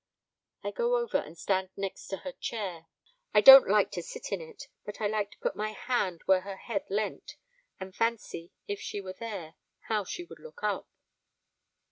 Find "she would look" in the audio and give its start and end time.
10.05-10.63